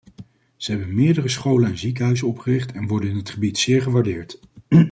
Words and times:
Ze 0.55 0.71
hebben 0.71 0.93
meerdere 0.95 1.29
scholen 1.29 1.69
en 1.69 1.77
ziekenhuizen 1.77 2.27
opgericht 2.27 2.71
en 2.71 2.87
worden 2.87 3.09
in 3.09 3.15
het 3.15 3.29
gebied 3.29 3.57
zeer 3.57 3.81
gewaardeerd. 3.81 4.39